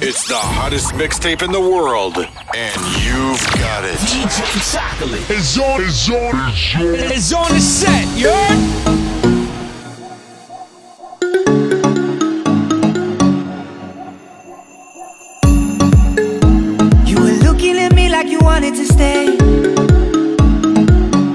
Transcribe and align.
It's 0.00 0.26
the 0.26 0.36
hottest 0.36 0.94
mixtape 0.94 1.42
in 1.42 1.52
the 1.52 1.60
world, 1.60 2.16
and 2.16 2.80
you've 3.04 3.44
got 3.60 3.84
it. 3.84 3.96
DJ 4.08 4.72
Chocolate. 4.72 5.20
It's 5.30 5.58
on, 5.58 5.82
it's 5.82 6.08
on, 6.08 6.34
it's 6.50 6.74
on. 6.74 6.94
It's 7.12 7.32
on 7.32 7.50
the 7.52 7.60
set, 7.60 8.06
you 17.06 17.16
were 17.20 17.38
looking 17.46 17.78
at 17.78 17.94
me 17.94 18.08
like 18.08 18.28
you 18.28 18.40
wanted 18.40 18.74
to 18.74 18.84
stay 18.86 19.36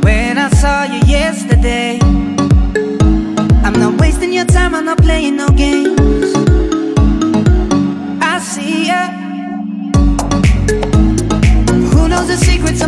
when 0.02 0.38
I 0.38 0.50
saw 0.50 0.84
you 0.84 1.00
yesterday. 1.05 2.00
I'm 3.64 3.74
not 3.74 4.00
wasting 4.02 4.34
your 4.34 4.46
time, 4.46 4.74
I'm 4.74 4.86
not 4.86 4.98
playing 4.98 5.36
no 5.36 5.48
games. 5.50 5.96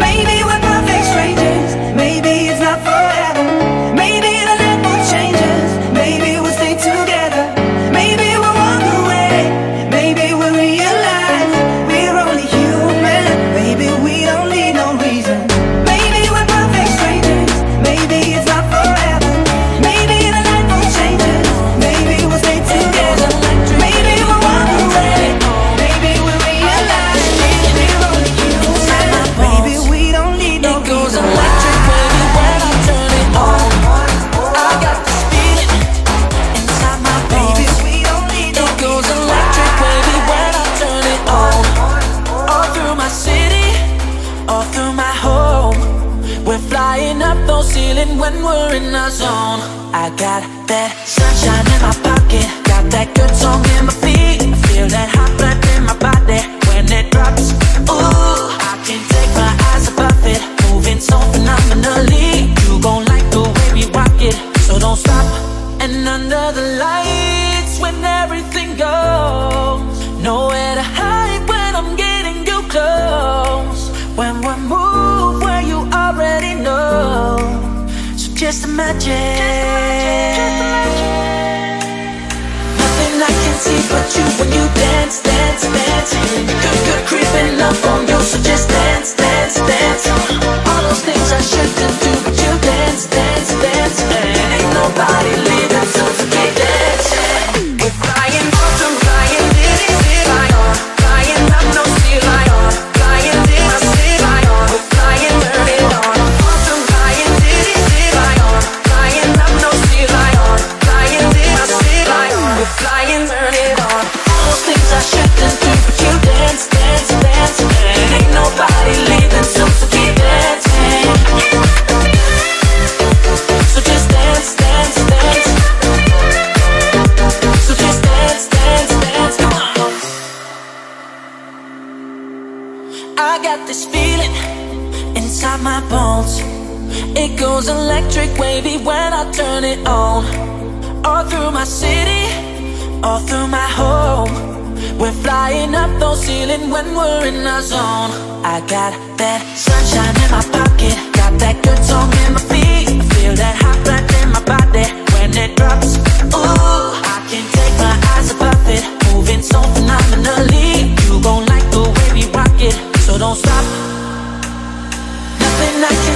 Maybe 0.00 0.36
we're 0.48 0.60
perfect 0.60 1.04
strangers. 1.12 1.70
Maybe 1.96 2.48
it's 2.50 2.60
not 2.60 2.78
forever. 2.80 3.19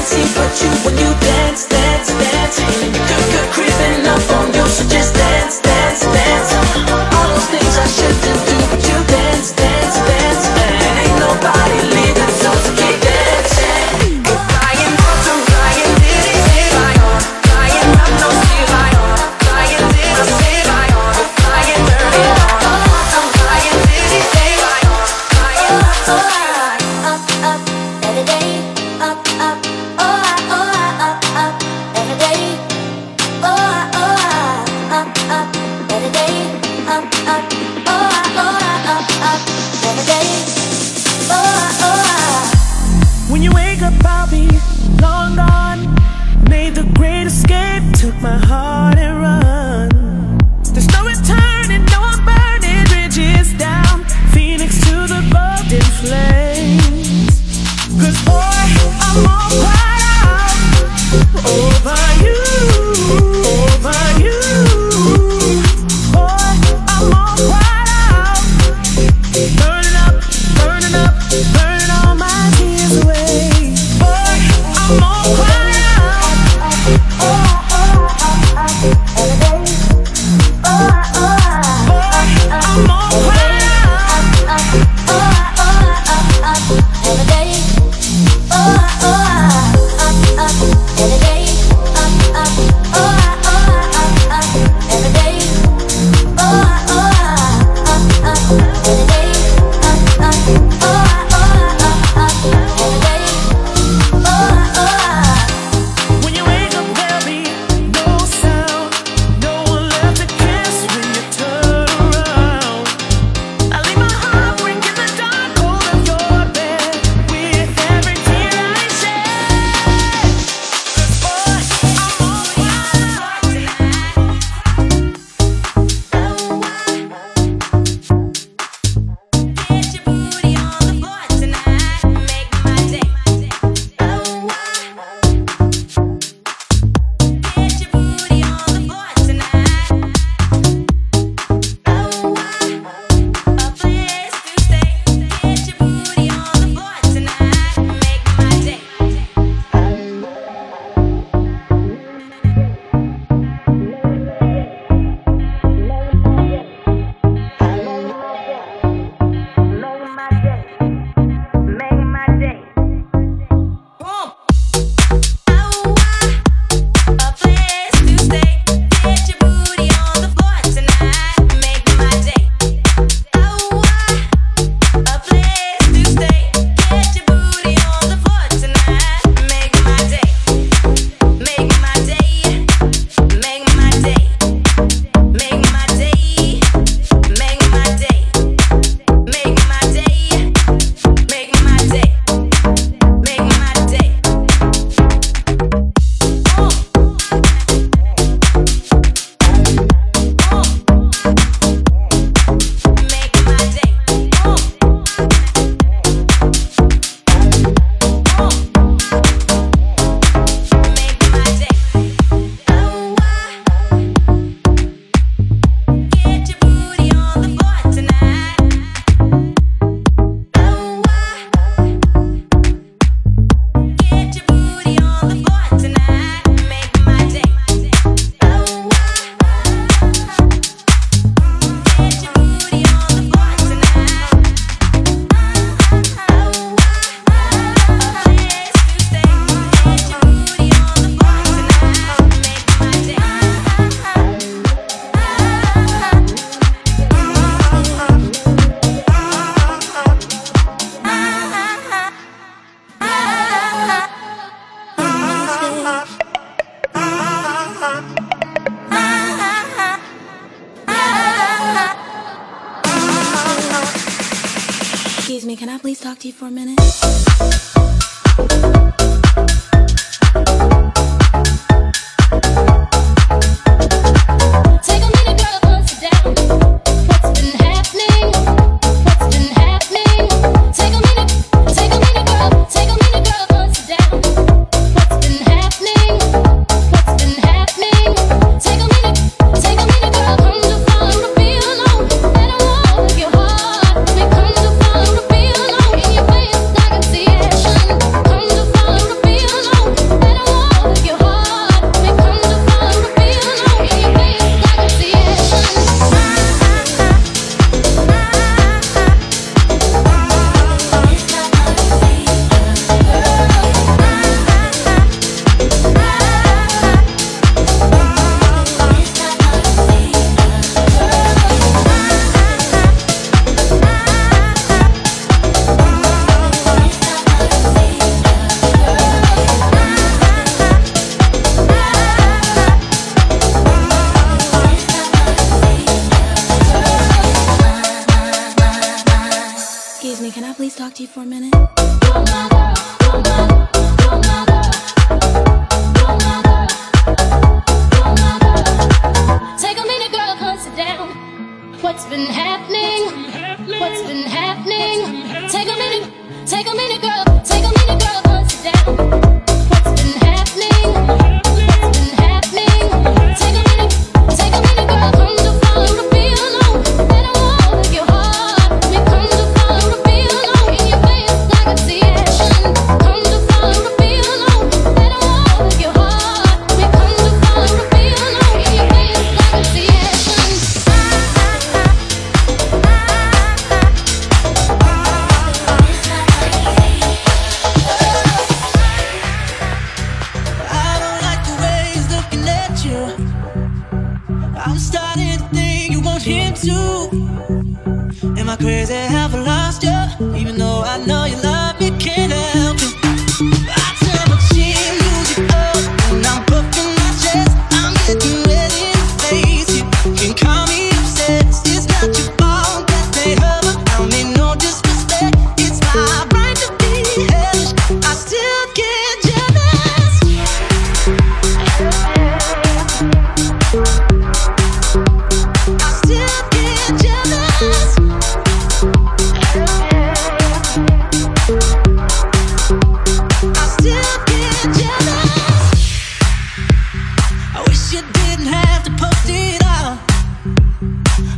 dancing, 0.04 0.34
but 0.34 0.62
you 0.62 0.68
when 0.84 0.98
you 0.98 1.14
dance, 1.20 1.66
dance, 1.66 2.08
dance, 2.08 2.58
you're 2.60 3.52
creeping 3.52 4.06
up 4.06 4.30
on 4.38 4.52
your 4.52 4.66
suggestion. 4.66 4.94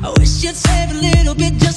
I 0.02 0.10
wish 0.18 0.44
you'd 0.44 0.56
save 0.56 0.90
a 0.90 0.94
little 0.94 1.34
bit 1.34 1.54
just 1.54 1.75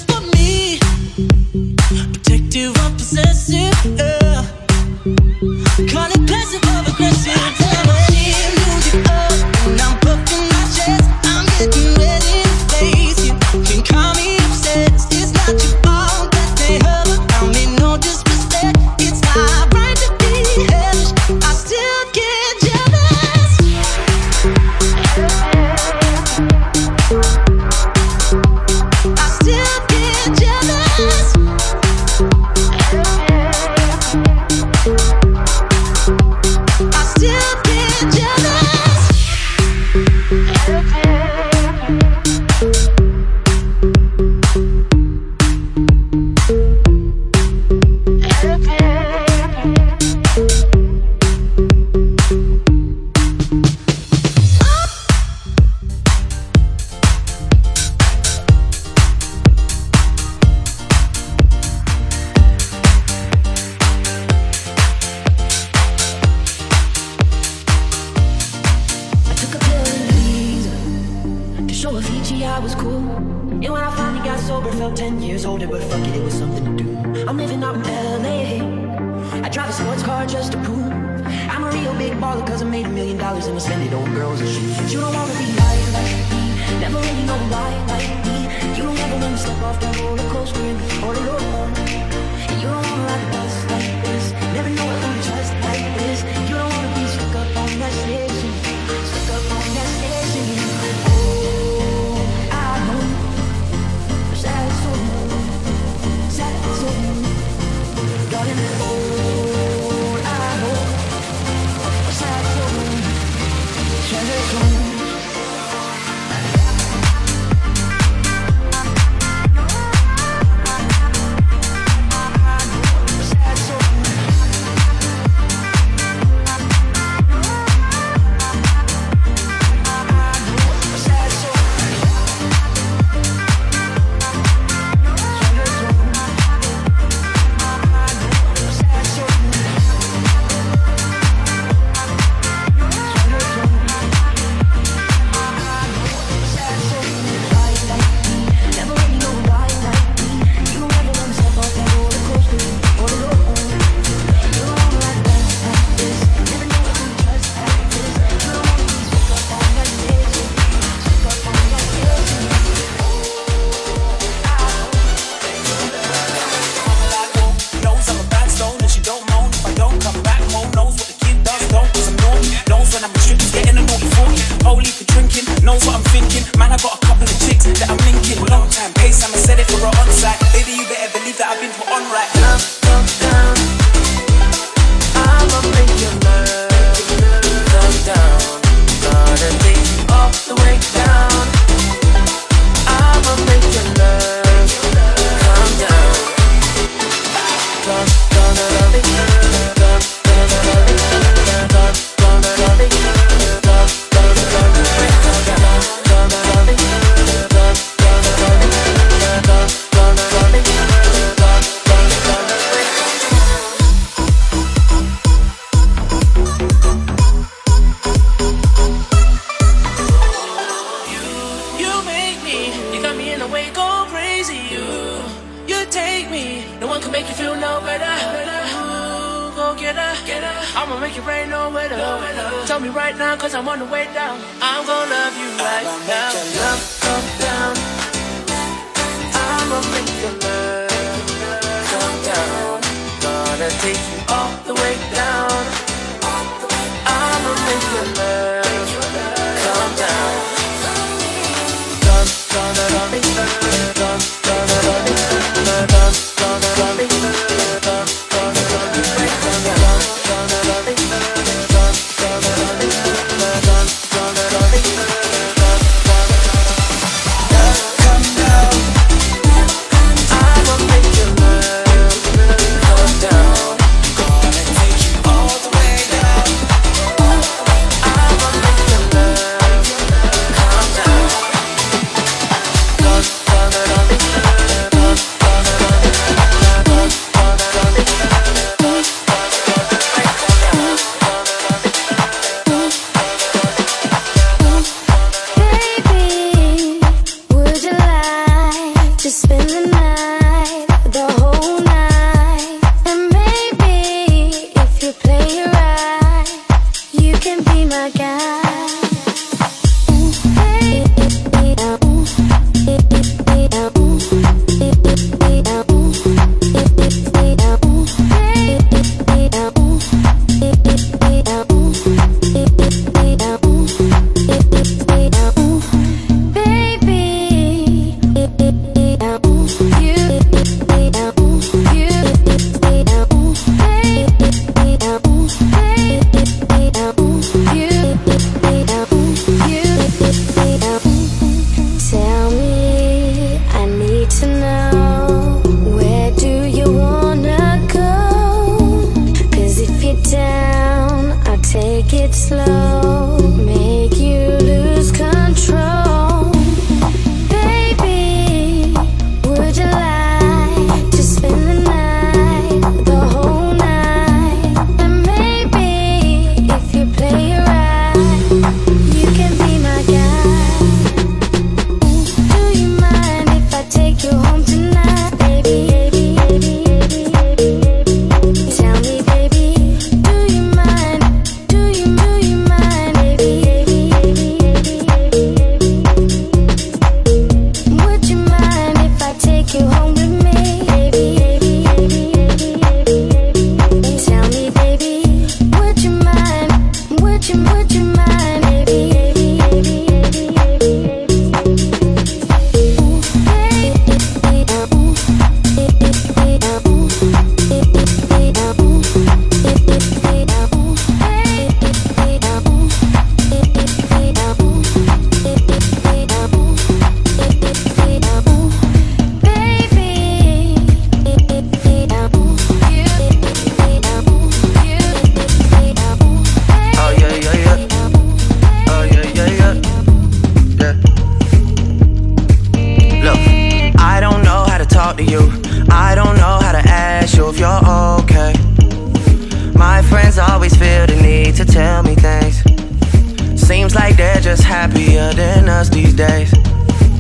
days. 446.20 446.52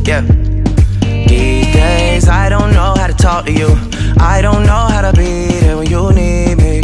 Yeah. 0.03 0.21
These 1.25 1.71
days, 1.71 2.27
I 2.27 2.49
don't 2.49 2.73
know 2.73 2.93
how 2.97 3.07
to 3.07 3.13
talk 3.13 3.45
to 3.45 3.51
you. 3.53 3.69
I 4.19 4.41
don't 4.41 4.65
know 4.65 4.87
how 4.93 5.09
to 5.09 5.13
be 5.15 5.47
there 5.61 5.77
when 5.77 5.89
you 5.89 6.11
need 6.11 6.57
me. 6.57 6.81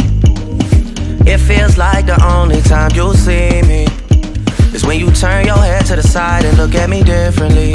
It 1.30 1.38
feels 1.38 1.76
like 1.76 2.06
the 2.06 2.18
only 2.24 2.62
time 2.62 2.90
you 2.94 3.12
see 3.12 3.60
me 3.68 3.84
is 4.74 4.82
when 4.86 4.98
you 4.98 5.10
turn 5.12 5.44
your 5.44 5.58
head 5.58 5.84
to 5.86 5.96
the 5.96 6.02
side 6.02 6.46
and 6.46 6.56
look 6.56 6.74
at 6.74 6.88
me 6.88 7.02
differently. 7.02 7.72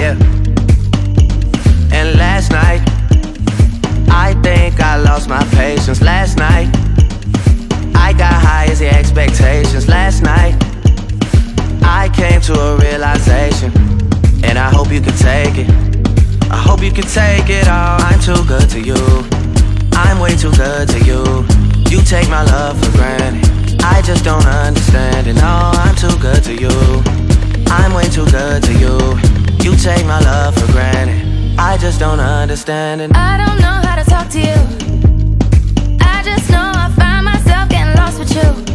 Yeah. 0.00 0.14
And 1.98 2.16
last 2.16 2.52
night, 2.52 2.82
I 4.08 4.38
think 4.44 4.78
I 4.78 4.98
lost 4.98 5.28
my 5.28 5.42
patience. 5.46 6.00
Last 6.00 6.38
night, 6.38 6.68
I 7.96 8.12
got 8.12 8.34
high 8.34 8.66
as 8.70 8.78
the 8.78 8.88
expectations. 8.88 9.88
Last 9.88 10.22
night, 10.22 10.61
I 11.94 12.08
came 12.08 12.40
to 12.48 12.54
a 12.58 12.76
realization, 12.78 13.70
and 14.42 14.58
I 14.58 14.70
hope 14.70 14.90
you 14.90 15.02
can 15.02 15.12
take 15.12 15.58
it. 15.58 15.68
I 16.50 16.56
hope 16.56 16.82
you 16.82 16.90
can 16.90 17.04
take 17.04 17.50
it 17.50 17.68
all. 17.68 18.00
I'm 18.00 18.18
too 18.18 18.42
good 18.48 18.68
to 18.70 18.80
you. 18.80 18.96
I'm 19.92 20.18
way 20.18 20.34
too 20.34 20.52
good 20.52 20.88
to 20.88 20.98
you. 21.04 21.22
You 21.90 22.02
take 22.02 22.30
my 22.30 22.44
love 22.44 22.82
for 22.82 22.90
granted. 22.96 23.82
I 23.84 24.00
just 24.00 24.24
don't 24.24 24.46
understand 24.46 25.26
it. 25.26 25.34
No, 25.34 25.70
I'm 25.84 25.94
too 25.94 26.16
good 26.18 26.42
to 26.44 26.54
you. 26.54 26.72
I'm 27.66 27.92
way 27.92 28.08
too 28.08 28.24
good 28.30 28.62
to 28.64 28.72
you. 28.72 28.96
You 29.62 29.76
take 29.76 30.06
my 30.06 30.20
love 30.20 30.54
for 30.56 30.72
granted. 30.72 31.58
I 31.58 31.76
just 31.76 32.00
don't 32.00 32.20
understand 32.20 33.02
it. 33.02 33.10
I 33.14 33.36
don't 33.36 33.60
know 33.60 33.78
how 33.86 33.96
to 34.02 34.04
talk 34.08 34.28
to 34.30 34.40
you. 34.40 34.56
I 36.00 36.22
just 36.24 36.50
know 36.50 36.72
I 36.74 36.90
find 36.96 37.26
myself 37.26 37.68
getting 37.68 37.94
lost 37.94 38.18
with 38.18 38.34
you. 38.34 38.71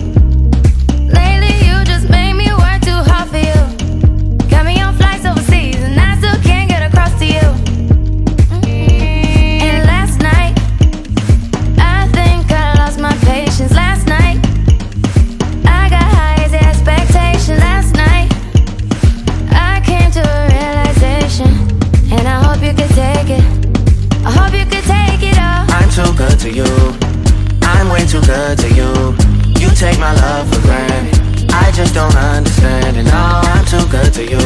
Take 29.77 29.99
my 29.99 30.13
love 30.15 30.51
for 30.51 30.61
granted. 30.61 31.51
I 31.51 31.71
just 31.71 31.93
don't 31.93 32.15
understand 32.15 32.97
it. 32.97 33.03
No, 33.03 33.41
I'm 33.45 33.63
too 33.65 33.85
good 33.91 34.11
to 34.15 34.23
you. 34.25 34.41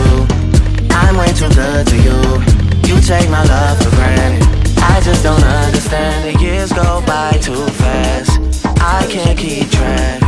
I'm 0.92 1.16
way 1.16 1.32
too 1.32 1.48
good 1.56 1.88
to 1.88 1.96
you. 1.96 2.20
You 2.84 3.00
take 3.00 3.30
my 3.30 3.44
love 3.46 3.82
for 3.82 3.92
granted. 3.96 4.44
I 4.78 5.00
just 5.00 5.24
don't 5.24 5.42
understand. 5.42 6.28
The 6.28 6.44
years 6.44 6.74
go 6.74 7.02
by 7.08 7.32
too 7.42 7.66
fast. 7.80 8.66
I 8.82 9.08
can't 9.10 9.40
keep 9.40 9.72
track. 9.72 10.22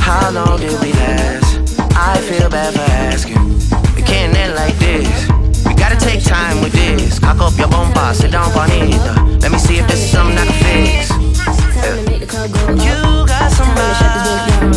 How 0.00 0.30
long 0.32 0.58
did 0.58 0.74
we 0.82 0.92
last? 0.92 1.80
I 1.94 2.18
feel 2.28 2.50
bad 2.50 2.74
for 2.74 2.90
asking. 3.08 3.44
We 3.94 4.02
can't 4.02 4.36
end 4.36 4.56
like 4.56 4.76
this. 4.78 5.28
We 5.66 5.74
gotta 5.74 5.96
take 5.96 6.24
time 6.24 6.60
with 6.62 6.72
this. 6.72 7.20
Cock 7.20 7.40
up 7.40 7.56
your 7.56 7.68
bomba, 7.68 8.12
sit 8.12 8.32
down, 8.32 8.52
bonita. 8.52 9.38
Let 9.40 9.52
me 9.52 9.58
see 9.58 9.78
if 9.78 9.86
this 9.86 10.02
is 10.02 10.10
something 10.10 10.36
I 10.36 10.46
can 10.46 10.64
fix. 10.64 11.17
You 12.48 13.26
got 13.26 13.52
somebody. 13.52 14.68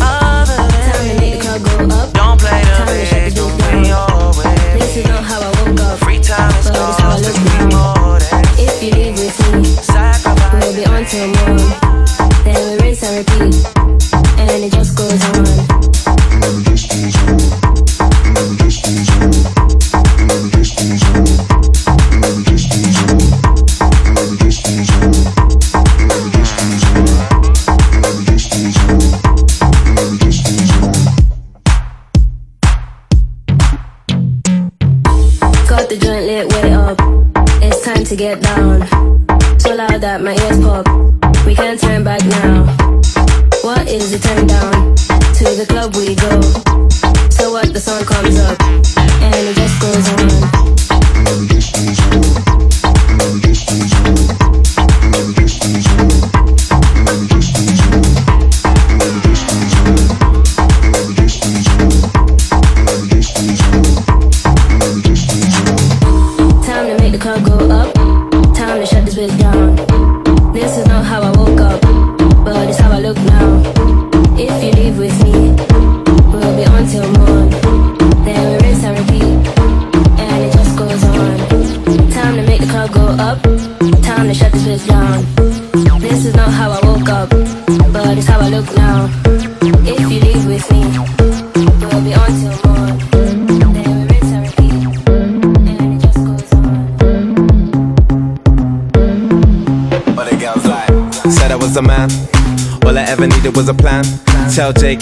Don't 2.12 2.38
play 2.40 2.62
the 2.64 3.08
victim 3.10 3.48
when 3.58 3.84
you're 3.84 4.28
with 4.36 4.78
This 4.78 4.96
is 4.98 5.06
not 5.06 5.24
how 5.24 5.40
I 5.40 5.48
woke 5.64 5.80
up. 5.80 5.98
Free 6.00 6.18
time 6.20 6.50
is 6.58 6.68
But 6.68 6.76
how 6.76 6.90
I 6.90 7.16
close 7.16 7.26
look 7.26 7.34
to 7.34 7.68
now. 7.68 7.94
more 8.04 8.18
than 8.20 8.44
If 8.58 8.82
you 8.82 8.90
leave 8.92 9.18
with 9.18 9.52
me, 9.54 9.64
sacrifice. 9.64 10.52
we'll 10.64 10.74
be 10.76 10.84
on 10.86 11.04
till 11.06 11.28
morn. 11.28 11.81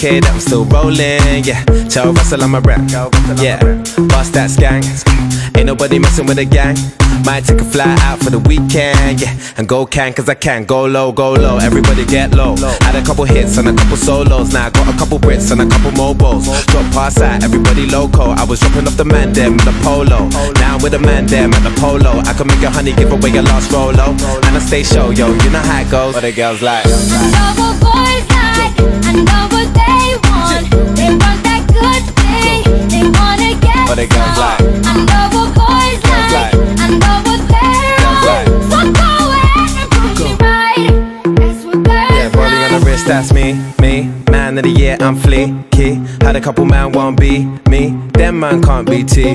Tell 0.01 0.19
that 0.19 0.33
I'm 0.33 0.41
still 0.41 0.65
rolling, 0.65 1.45
yeah. 1.45 1.61
Tell 1.93 2.11
Russell 2.15 2.43
I'm 2.43 2.55
a 2.55 2.61
rap, 2.61 2.81
yeah. 3.37 3.61
Bust 4.09 4.33
that 4.33 4.49
skank. 4.49 4.89
Ain't 5.55 5.67
nobody 5.67 5.99
messing 5.99 6.25
with 6.25 6.39
a 6.39 6.47
gang. 6.47 6.75
Might 7.27 7.45
take 7.45 7.61
a 7.61 7.65
fly 7.65 7.99
out 8.01 8.19
for 8.19 8.31
the 8.31 8.39
weekend, 8.39 9.21
yeah. 9.21 9.37
And 9.59 9.69
go 9.69 9.85
can 9.85 10.15
cause 10.15 10.27
I 10.27 10.37
can. 10.37 10.65
Go 10.65 10.87
low, 10.87 11.13
go 11.13 11.35
low, 11.35 11.59
everybody 11.59 12.07
get 12.07 12.33
low. 12.33 12.57
Had 12.81 12.97
a 12.97 13.05
couple 13.05 13.27
hits 13.27 13.59
and 13.59 13.69
a 13.69 13.75
couple 13.77 13.99
solos 13.99 14.55
Now 14.55 14.69
I 14.69 14.71
got 14.71 14.89
a 14.89 14.97
couple 14.97 15.19
Brits 15.19 15.53
and 15.53 15.61
a 15.61 15.69
couple 15.69 15.91
mobiles. 15.93 16.49
Drop 16.73 16.87
past 16.97 17.21
out, 17.21 17.45
everybody 17.45 17.85
loco. 17.85 18.33
I 18.33 18.45
was 18.45 18.59
dropping 18.61 18.87
off 18.87 18.97
the 18.97 19.05
man 19.05 19.35
them 19.35 19.59
with 19.59 19.69
a 19.69 19.77
polo. 19.85 20.29
Now 20.65 20.77
I'm 20.77 20.83
with 20.83 20.95
a 20.95 20.99
man 20.99 21.27
them 21.27 21.53
at 21.53 21.61
the 21.61 21.79
polo. 21.79 22.25
I 22.25 22.33
can 22.33 22.47
make 22.47 22.63
a 22.63 22.71
honey 22.71 22.95
give 22.95 23.13
away 23.13 23.37
your 23.37 23.43
last 23.43 23.71
rolo. 23.71 24.17
And 24.49 24.57
I 24.57 24.61
stay 24.61 24.83
show, 24.83 25.11
yo, 25.11 25.29
you 25.29 25.51
know 25.51 25.61
how 25.61 25.83
it 25.83 25.91
goes. 25.91 26.15
But 26.15 26.23
the 26.23 26.33
girls 26.33 26.63
like 26.63 26.89
that's 43.11 43.33
me, 43.33 43.55
me. 43.81 44.09
Man 44.31 44.57
of 44.57 44.63
the 44.63 44.71
year, 44.71 44.97
I'm 45.01 45.17
fleeky. 45.17 46.23
Had 46.23 46.37
a 46.37 46.41
couple 46.41 46.65
man 46.65 46.93
won't 46.93 47.19
be 47.19 47.45
man 48.41 48.63
can't 48.63 48.89
be 48.89 49.05
T, 49.05 49.35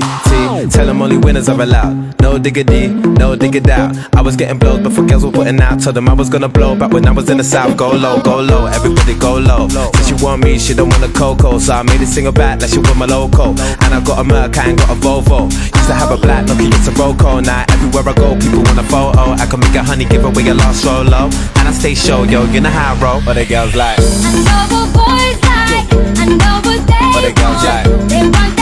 Tell 0.68 0.86
them 0.86 1.00
only 1.00 1.16
winners 1.16 1.48
are 1.48 1.60
allowed. 1.60 2.20
No 2.20 2.38
diggity, 2.38 2.88
no 2.88 3.36
diggity 3.36 3.70
out. 3.70 3.94
I 4.14 4.20
was 4.20 4.34
getting 4.34 4.58
blows 4.58 4.80
before 4.80 5.06
girls 5.06 5.24
were 5.24 5.30
putting 5.30 5.60
out. 5.60 5.80
Told 5.80 5.94
them 5.94 6.08
I 6.08 6.12
was 6.12 6.28
gonna 6.28 6.48
blow 6.48 6.74
back 6.74 6.90
when 6.90 7.06
I 7.06 7.12
was 7.12 7.30
in 7.30 7.36
the 7.38 7.44
south. 7.44 7.76
Go 7.76 7.92
low, 7.92 8.20
go 8.20 8.40
low, 8.40 8.66
everybody 8.66 9.14
go 9.14 9.38
low. 9.38 9.68
Said 9.68 10.06
she 10.06 10.24
want 10.24 10.42
me, 10.42 10.58
she 10.58 10.74
don't 10.74 10.88
want 10.88 11.04
a 11.04 11.12
cocoa. 11.16 11.58
So 11.58 11.74
I 11.74 11.82
made 11.84 12.00
a 12.00 12.06
single 12.06 12.32
back 12.32 12.60
like 12.60 12.70
she 12.70 12.78
want 12.78 12.96
my 12.96 13.06
loco. 13.06 13.50
And 13.50 13.94
I 13.94 14.02
got 14.04 14.18
a 14.18 14.24
Merc, 14.24 14.58
I 14.58 14.70
ain't 14.70 14.78
got 14.78 14.90
a 14.90 14.98
Volvo. 14.98 15.44
Used 15.52 15.86
to 15.86 15.94
have 15.94 16.10
a 16.10 16.16
black 16.16 16.46
Nokia, 16.46 16.74
it's 16.74 16.88
a 16.88 16.90
Roco. 16.90 17.44
Now 17.44 17.64
everywhere 17.68 18.08
I 18.08 18.12
go, 18.12 18.34
people 18.36 18.62
want 18.64 18.78
a 18.80 18.82
photo. 18.82 19.30
I 19.38 19.46
can 19.46 19.60
make 19.60 19.74
a 19.74 19.84
honey, 19.84 20.04
give 20.06 20.24
away 20.24 20.48
a 20.48 20.54
lost 20.54 20.82
solo. 20.82 21.30
And 21.58 21.68
I 21.68 21.72
stay 21.72 21.94
show, 21.94 22.24
yo, 22.24 22.44
you 22.46 22.60
know 22.60 22.70
how 22.70 22.94
I 22.94 23.00
roll. 23.00 23.22
But 23.24 23.34
the 23.34 23.46
girls 23.46 23.76
like. 23.76 23.98
I 24.00 24.34
know 24.48 24.62
what 24.74 24.88
boys 24.98 25.38
like, 25.46 25.86
I 26.18 26.26
know 26.26 26.58
what 26.66 26.80
they 26.90 27.06
But 27.14 27.20
they 27.22 27.34
girls 27.38 27.62
like. 27.62 27.86
They 28.10 28.22
want 28.28 28.55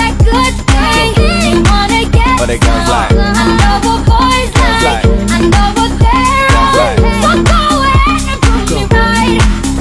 wanna 1.89 2.11
get 2.11 2.39
but 2.39 2.47
they 2.47 2.59
can't 2.59 2.87
fly. 2.87 3.09
I 3.11 3.45
know 3.61 3.77
what 3.85 4.01
boys 4.09 4.51
like. 4.85 5.05
I 5.31 5.41
know 5.53 5.69
what 5.79 5.93
they're 6.01 6.51
on. 6.57 6.73
So 7.23 7.31
go 7.45 7.61
ahead 7.85 8.25
and 8.31 8.41
prove 8.43 8.69
me 8.71 8.83
right. 8.91 9.41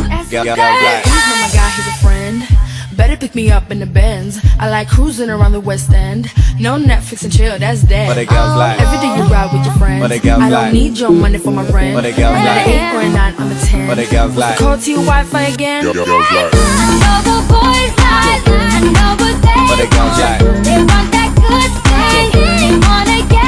That's 0.10 0.30
good. 0.30 0.44
He's 0.44 0.56
my 0.56 1.50
guy, 1.54 1.70
he's 1.76 1.88
a 1.88 1.96
friend. 2.04 2.48
Better 2.96 3.18
pick 3.18 3.34
me 3.36 3.50
up 3.52 3.72
in 3.72 3.80
the 3.80 3.86
Benz. 3.86 4.40
I 4.60 4.70
like 4.70 4.88
cruising 4.88 5.30
around 5.30 5.52
the 5.54 5.60
West 5.60 5.92
End. 5.92 6.32
No 6.60 6.78
Netflix 6.78 7.24
and 7.24 7.34
chill, 7.34 7.58
that's 7.58 7.82
dead. 7.82 8.08
But 8.08 8.18
it 8.18 8.30
goes 8.30 8.38
oh. 8.38 8.58
like 8.58 8.80
every 8.80 8.98
day 9.00 9.16
you 9.16 9.24
ride 9.24 9.52
with 9.52 9.66
your 9.66 9.76
friends. 9.76 10.02
But 10.02 10.12
it 10.12 10.22
goes 10.24 10.40
I 10.40 10.50
don't 10.50 10.52
like. 10.52 10.74
need 10.74 10.98
your 10.98 11.10
money 11.10 11.40
for 11.40 11.52
my 11.52 11.68
rent. 11.70 11.96
But 11.96 12.06
it 12.06 12.16
goes 12.16 12.34
like 12.34 12.68
eight 12.68 12.94
or 12.94 13.02
a 13.02 13.10
nine, 13.10 13.34
I'm 13.38 13.52
a 13.52 13.56
ten. 13.60 13.88
But 13.88 13.98
it 14.00 14.12
goes 14.12 14.36
like 14.36 14.58
call 14.58 14.78
to 14.78 14.92
your 14.92 15.04
Wi-Fi 15.04 15.42
again. 15.42 15.84
Yo, 15.86 15.94
yo, 15.94 16.06
yo, 16.06 16.18
like. 16.18 16.30
I 16.32 16.90
know 17.02 17.18
the 17.28 17.38
boys 17.50 17.94
like, 17.98 18.44
I 18.48 18.80
know 18.94 19.12
what 19.20 19.36
they 19.42 19.54
but 19.68 19.80
it 19.80 19.90
goes 19.90 20.20
like. 20.20 20.40
They 20.64 20.78
want 20.78 21.12
that 21.12 21.34
good. 21.36 21.83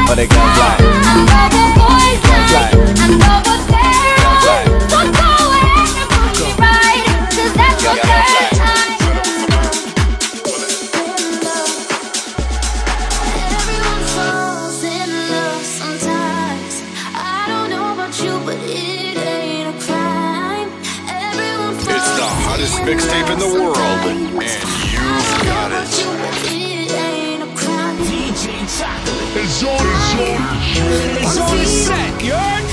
But 0.08 0.19
a 0.19 0.28
goes 0.28 0.38
like, 0.38 0.80
I 0.80 1.15
love 1.28 1.51
the 1.51 1.65
boys 1.75 2.21
like, 2.54 3.54
It's 29.57 29.63
on, 29.63 29.71
it's 29.71 30.13
on, 30.15 30.41
it's 30.65 30.79
on. 30.81 31.15
It's 31.17 31.37
on 31.39 31.65
set, 31.65 32.21
you 32.21 32.33
heard? 32.33 32.64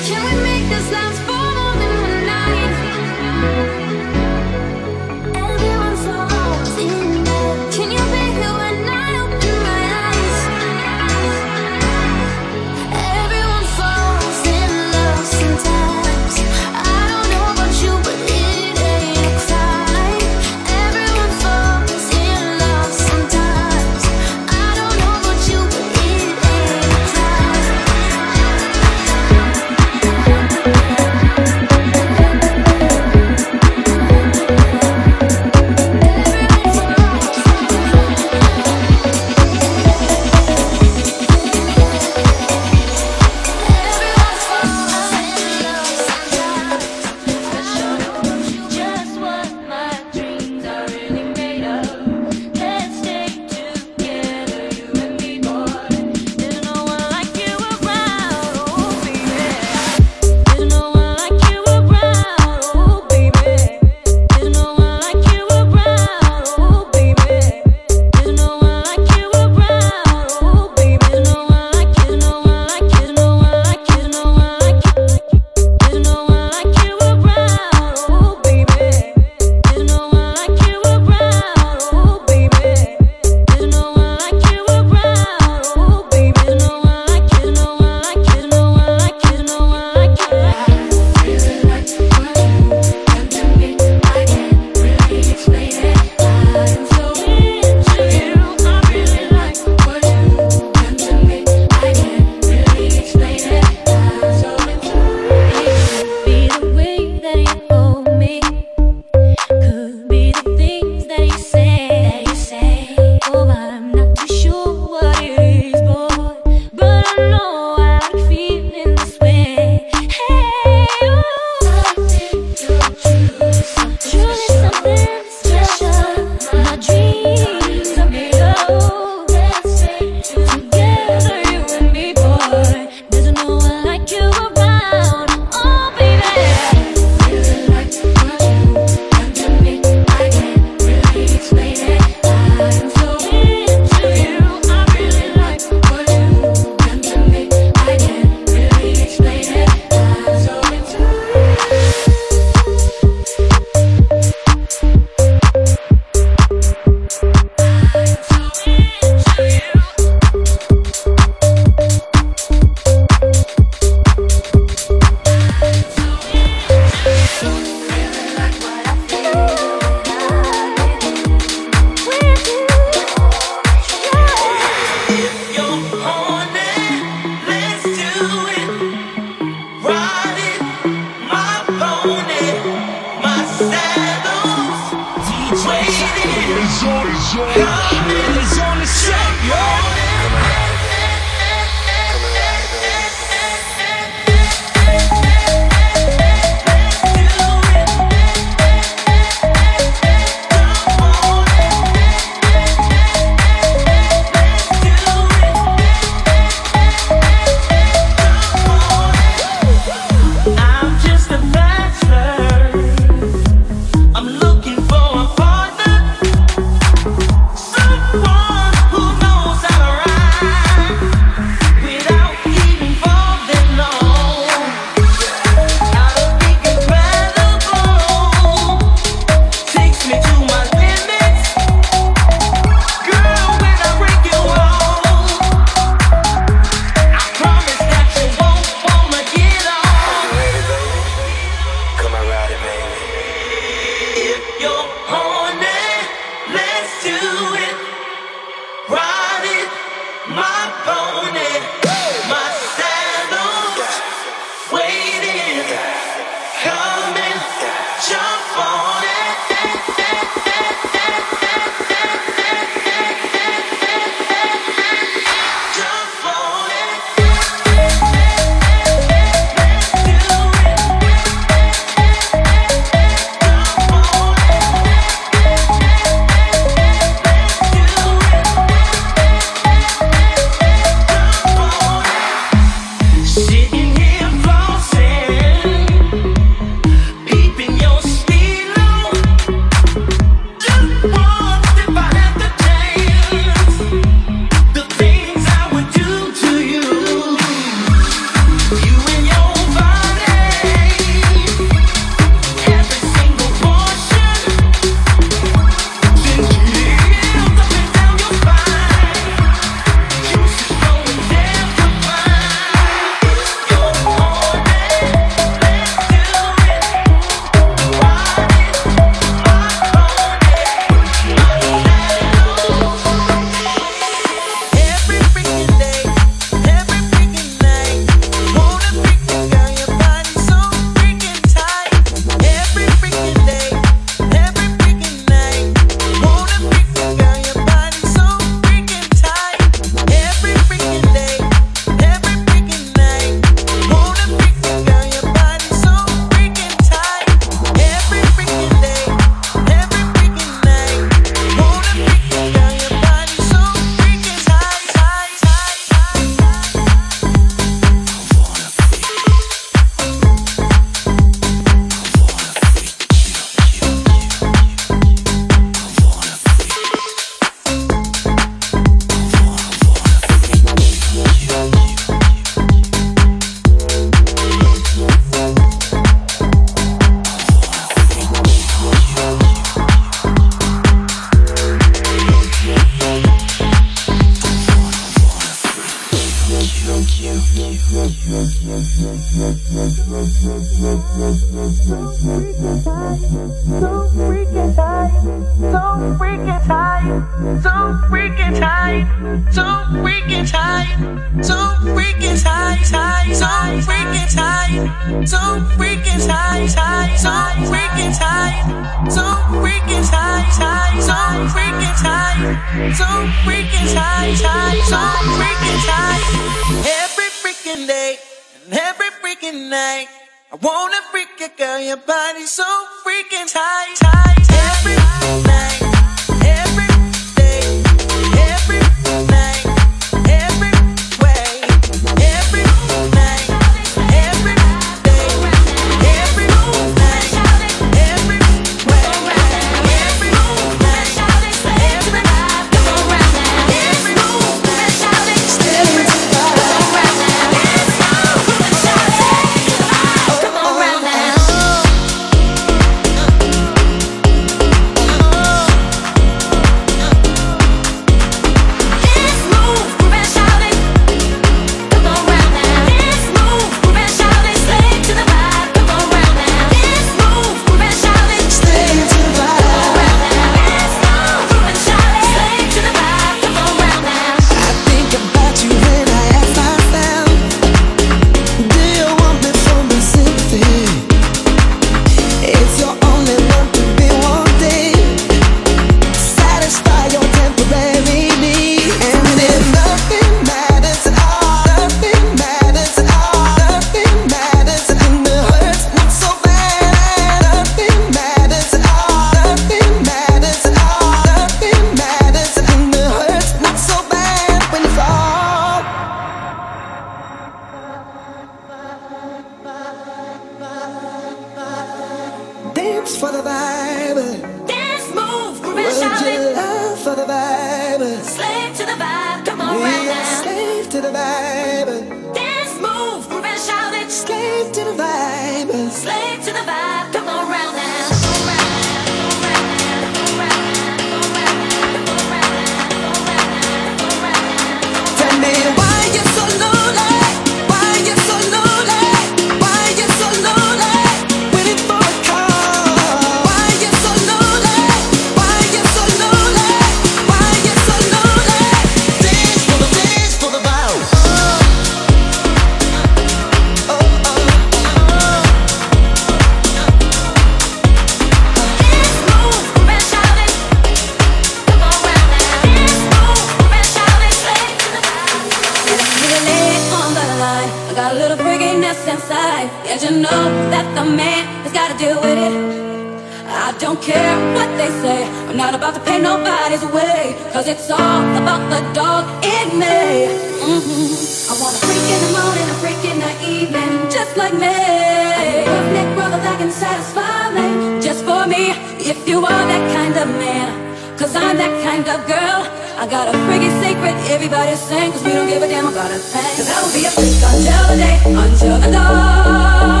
just 584.21 584.37
like 584.37 584.53
me. 584.53 584.67
I'm 584.67 586.13
brother 586.15 586.37
that 586.45 586.57
can 586.59 586.69
satisfy 586.69 587.49
me, 587.57 587.99
just 588.05 588.21
for 588.23 588.45
me. 588.45 588.63
If 589.11 589.27
you 589.27 589.39
are 589.39 589.63
that 589.71 589.83
kind 589.97 590.15
of 590.23 590.27
man, 590.43 590.69
cause 591.17 591.35
I'm 591.35 591.57
that 591.57 591.73
kind 591.87 592.05
of 592.13 592.19
girl. 592.27 592.61
I 593.01 593.07
got 593.09 593.25
a 593.33 593.35
freaking 593.45 593.73
secret, 593.81 594.15
everybody's 594.29 594.79
sing, 594.79 595.11
cause 595.11 595.23
we 595.23 595.31
don't 595.31 595.47
give 595.47 595.63
a 595.63 595.67
damn 595.67 595.87
about 595.87 596.11
a 596.11 596.19
thing. 596.19 596.53
Cause 596.57 596.69
I 596.69 596.77
will 596.83 596.93
be 596.93 597.03
a 597.09 597.11
freak 597.17 597.41
until 597.49 597.83
the 597.89 597.97
day, 598.03 598.17
until 598.43 598.77
the 598.83 598.91
dawn 598.91 600.00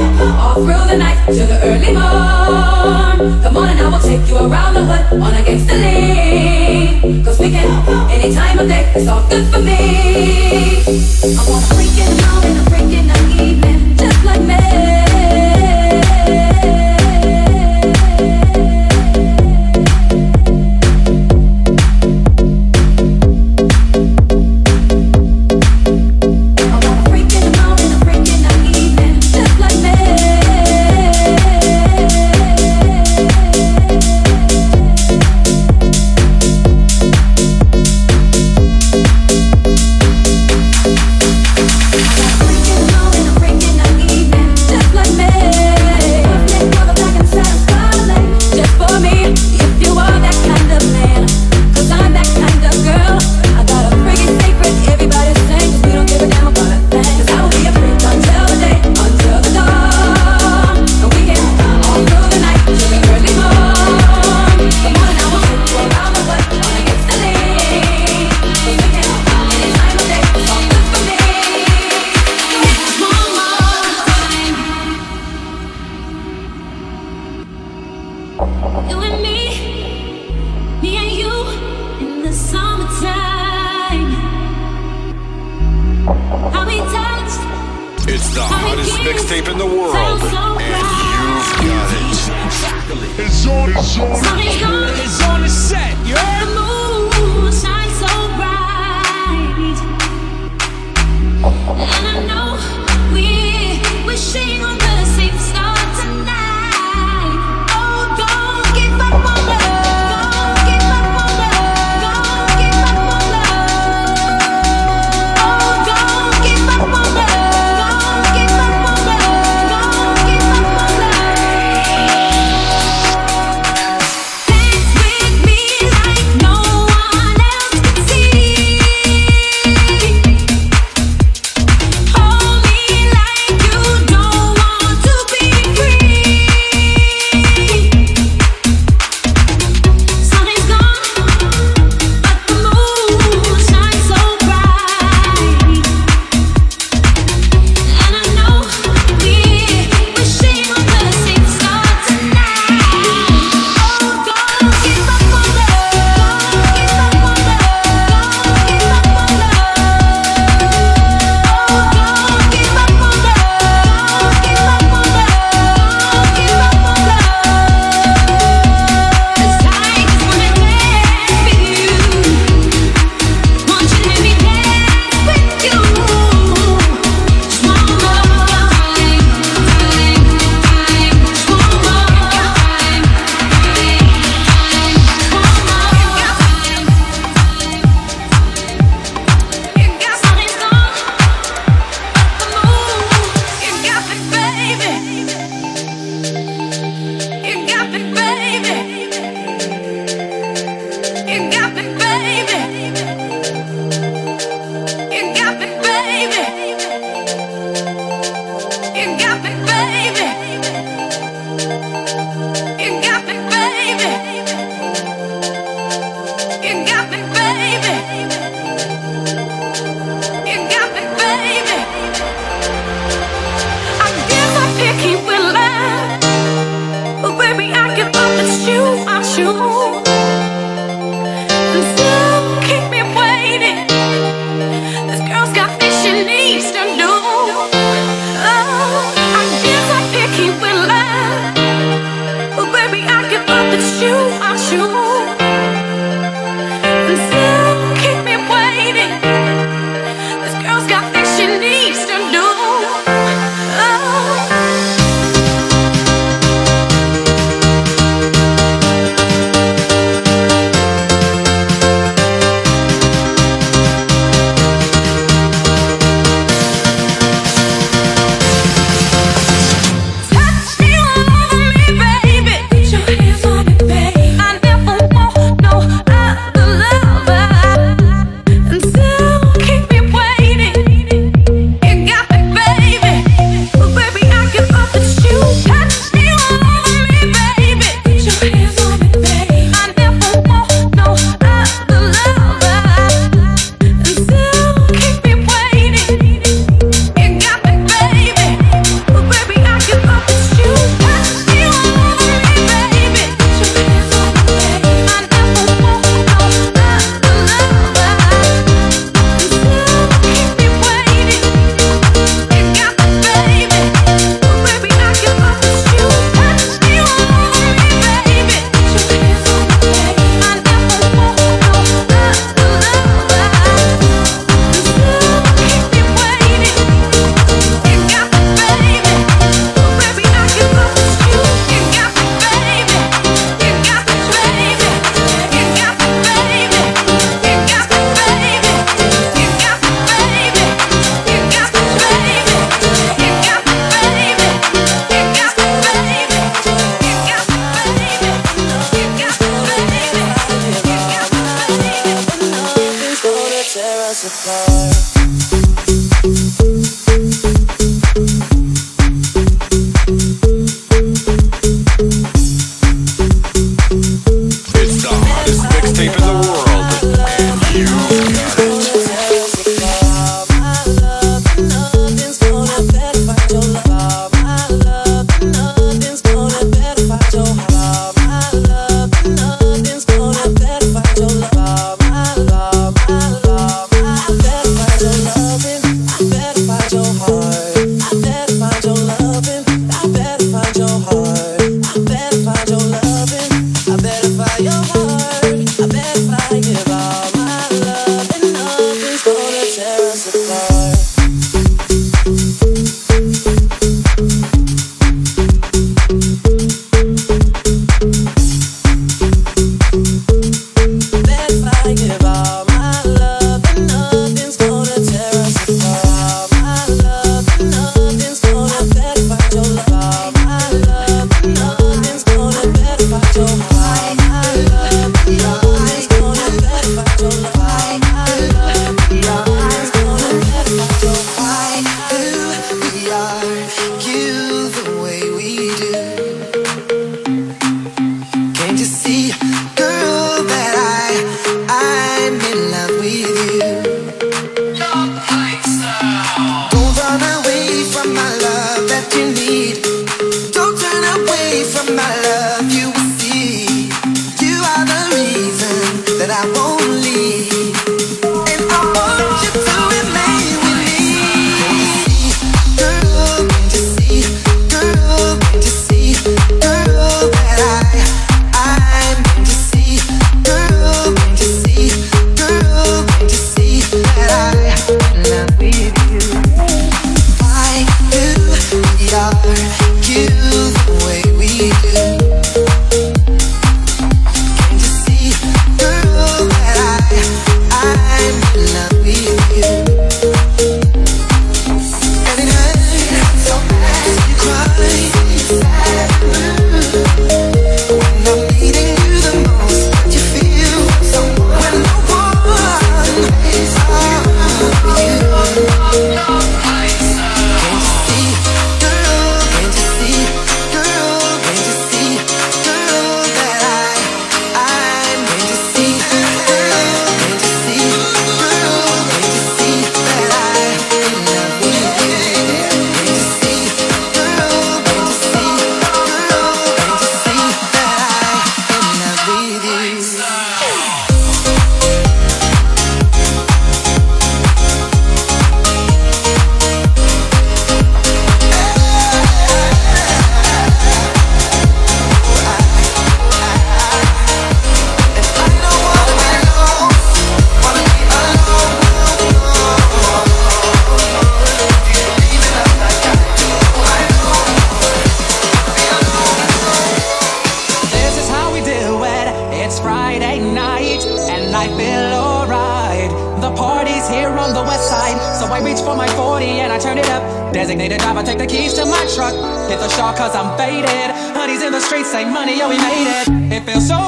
all 0.00 0.54
through 0.54 0.86
the 0.88 0.96
night 0.96 1.24
till 1.26 1.46
the 1.46 1.58
early 1.62 1.92
morn. 1.92 3.42
Come 3.42 3.56
on 3.56 3.68
and 3.68 3.80
I 3.80 3.88
will 3.88 4.00
take 4.00 4.26
you 4.28 4.36
around 4.36 4.74
the 4.74 4.84
hood 4.84 5.20
on 5.20 5.34
a 5.34 5.42
gangster 5.42 5.74
lead. 5.74 7.24
Cause 7.24 7.38
we 7.38 7.50
can 7.50 7.68
any 8.10 8.34
time 8.34 8.58
of 8.58 8.68
day, 8.68 8.92
it's 8.94 9.08
all 9.08 9.28
good 9.28 9.46
for 9.52 9.60
me. 9.60 10.82
I'm 11.24 11.38
on 11.52 11.62
a 11.62 11.68
freaking 11.74 12.20
out 12.24 12.44
and 12.44 12.58
I'm 12.58 12.64
freaking 12.66 13.06
night. 13.06 13.59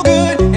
That 0.05 0.52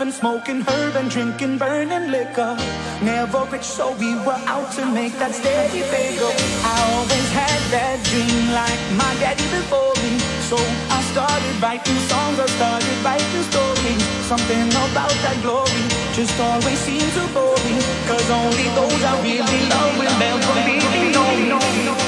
And 0.00 0.14
smoking 0.14 0.60
herb 0.60 0.94
and 0.94 1.10
drinking, 1.10 1.58
burning 1.58 2.12
liquor. 2.12 2.56
Never 3.02 3.42
rich, 3.50 3.64
so 3.64 3.90
we 3.98 4.14
were 4.14 4.40
out 4.46 4.70
to 4.78 4.86
make 4.86 5.12
that 5.18 5.34
steady 5.34 5.82
bagel. 5.90 6.30
I 6.62 6.76
always 6.94 7.28
had 7.34 7.58
that 7.74 7.98
dream, 8.06 8.54
like 8.54 8.78
my 8.94 9.10
daddy 9.18 9.42
before 9.50 9.90
me. 9.98 10.22
So 10.46 10.54
I 10.94 11.02
started 11.10 11.54
writing 11.58 11.98
songs, 12.06 12.38
I 12.38 12.46
started 12.46 12.96
writing 13.02 13.44
stories. 13.50 14.02
Something 14.30 14.70
about 14.70 15.10
that 15.26 15.36
glory 15.42 15.82
just 16.14 16.38
always 16.38 16.78
seems 16.78 17.12
to 17.18 17.26
bore 17.34 17.58
me. 17.66 17.82
Cause 18.06 18.30
only 18.30 18.70
those 18.78 19.02
I 19.02 19.18
really 19.18 19.62
love 19.66 19.98
will 19.98 20.16
never 20.22 20.54
be. 20.62 20.78
No, 21.10 21.26
no, 21.42 21.58
no. 21.58 22.07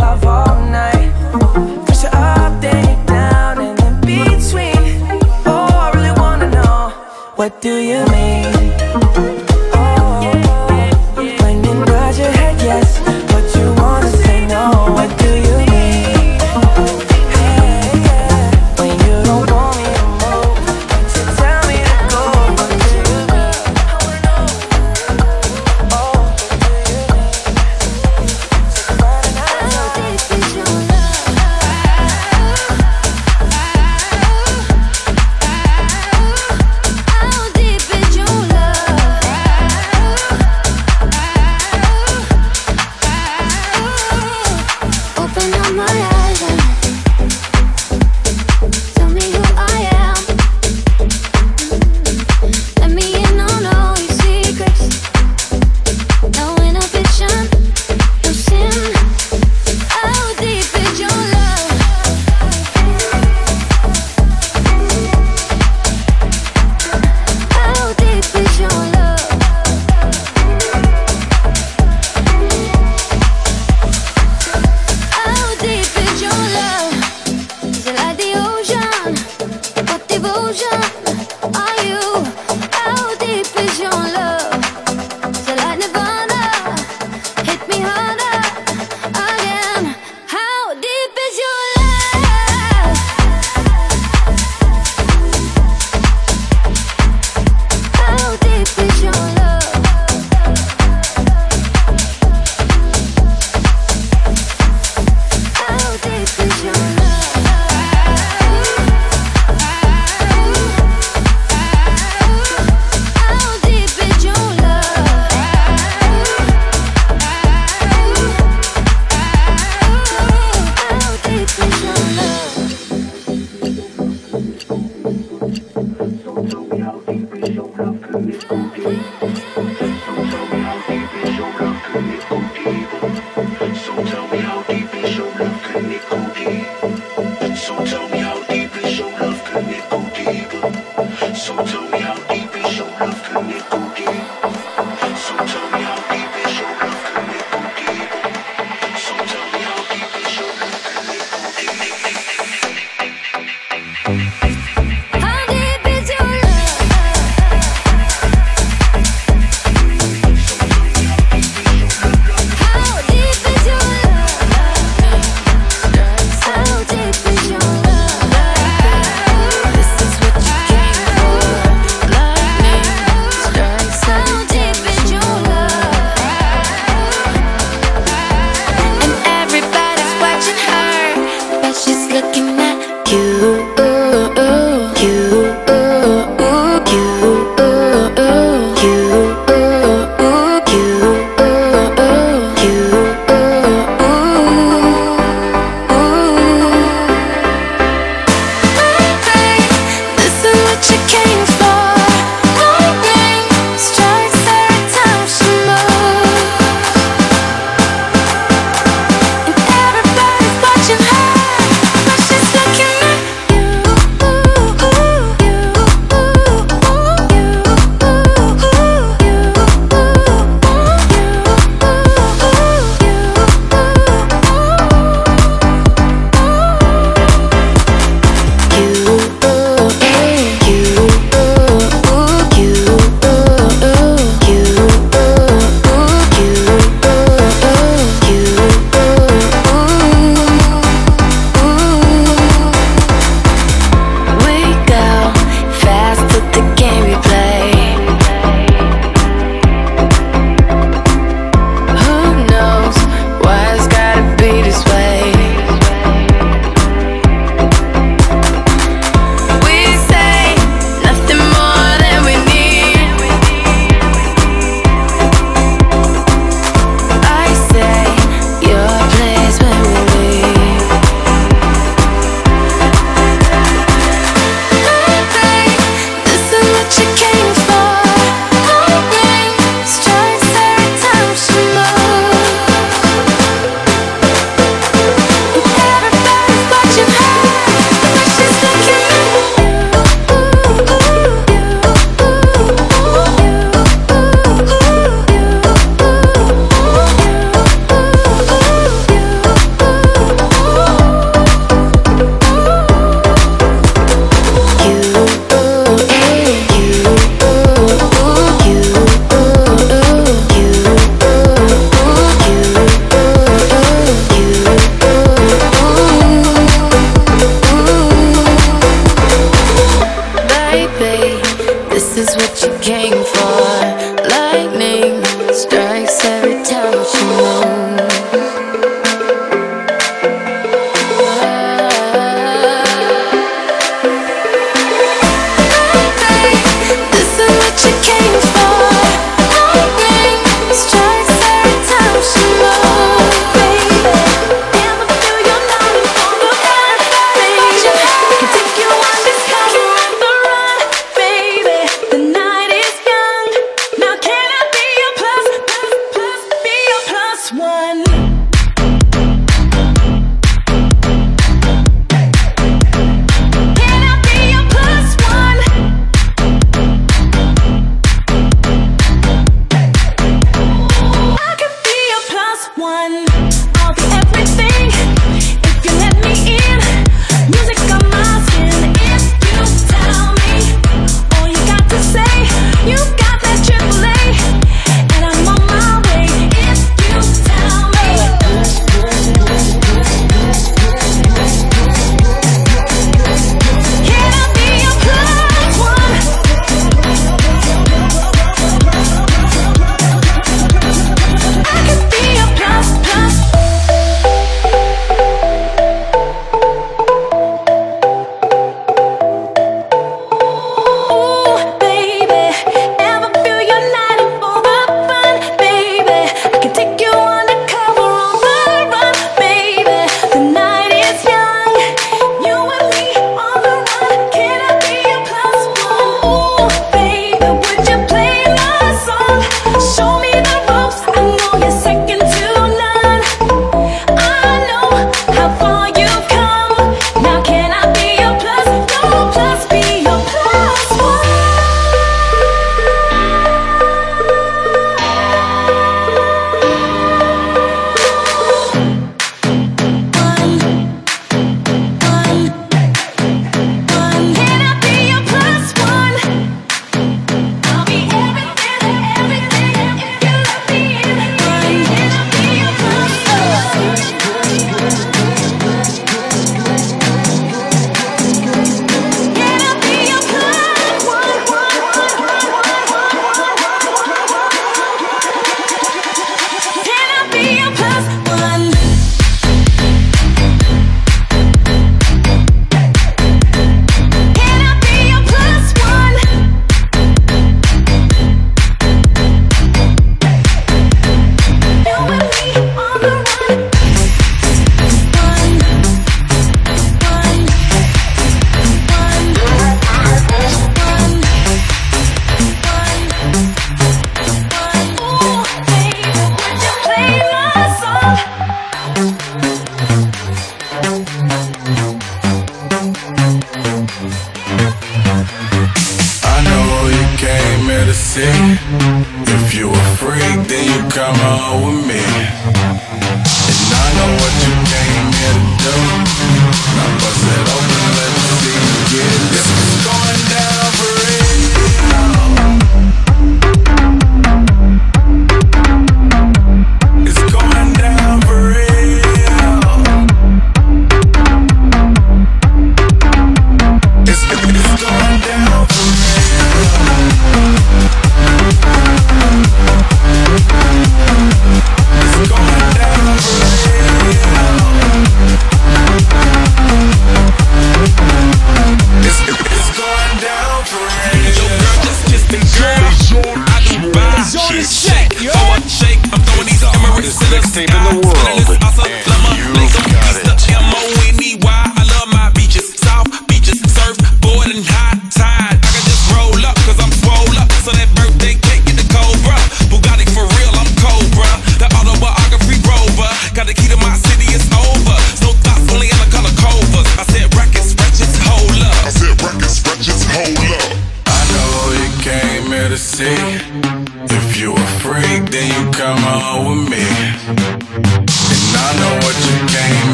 love 0.00 0.24
all 0.24 0.60
night. 0.70 1.12
Push 1.86 2.04
it 2.04 2.14
up, 2.14 2.60
then 2.60 3.06
down, 3.06 3.58
and 3.58 3.80
in 3.80 4.00
between. 4.00 4.76
Oh, 5.46 5.68
I 5.72 5.90
really 5.94 6.12
wanna 6.20 6.50
know, 6.50 6.90
what 7.36 7.60
do 7.60 7.76
you 7.76 8.04
mean? 8.06 9.29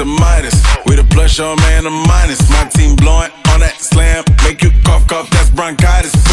to 0.00 0.06
Midas. 0.06 0.54
With 0.86 0.98
a 0.98 1.04
plus, 1.04 1.36
your 1.36 1.54
man, 1.56 1.84
a 1.84 1.90
minus. 1.90 2.40
My 2.50 2.64
team 2.64 2.96
blowing 2.96 3.30
on 3.52 3.60
that 3.60 3.76
slam. 3.78 4.24
Make 4.42 4.62
you 4.62 4.70
cough, 4.82 5.06
cough, 5.06 5.28
that's 5.30 5.50
bronchitis. 5.50 6.29